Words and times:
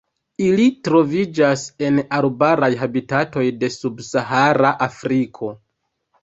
Ili 0.43 0.63
troviĝas 0.85 1.65
en 1.87 1.99
arbaraj 2.19 2.69
habitatoj 2.85 3.45
de 3.65 3.71
subsahara 3.75 4.73
Afriko. 4.89 5.53